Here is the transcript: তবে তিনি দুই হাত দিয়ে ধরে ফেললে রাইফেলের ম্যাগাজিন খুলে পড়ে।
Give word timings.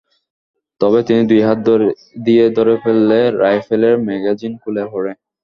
তবে 0.81 0.99
তিনি 1.07 1.21
দুই 1.29 1.41
হাত 1.47 1.59
দিয়ে 2.25 2.45
ধরে 2.57 2.73
ফেললে 2.83 3.19
রাইফেলের 3.41 3.95
ম্যাগাজিন 4.07 4.53
খুলে 4.61 4.83
পড়ে। 4.91 5.11